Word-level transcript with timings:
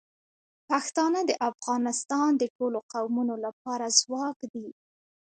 پښتانه 0.69 1.19
د 1.29 1.31
افغانستان 1.49 2.29
د 2.37 2.43
ټولو 2.55 2.77
قومونو 2.91 3.35
لپاره 3.45 3.85
ځواک 3.99 4.37
دي. 4.53 4.67